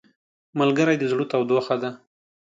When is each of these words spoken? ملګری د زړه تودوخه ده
ملګری 0.59 0.95
د 0.99 1.03
زړه 1.11 1.25
تودوخه 1.31 1.75
ده 1.81 1.89